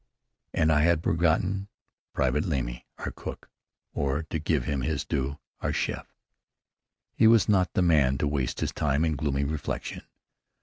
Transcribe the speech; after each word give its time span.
And 0.51 0.71
I 0.71 0.81
had 0.81 1.03
forgotten 1.03 1.67
Private 2.11 2.43
Lemley, 2.45 2.87
our 2.97 3.11
cook, 3.11 3.51
or, 3.93 4.23
to 4.31 4.39
give 4.39 4.65
him 4.65 4.81
his 4.81 5.05
due, 5.05 5.37
our 5.59 5.71
chef. 5.71 6.11
He 7.13 7.27
was 7.27 7.47
not 7.47 7.71
the 7.73 7.83
man 7.83 8.17
to 8.17 8.27
waste 8.27 8.61
his 8.61 8.71
time 8.71 9.05
in 9.05 9.15
gloomy 9.15 9.43
reflection. 9.43 10.01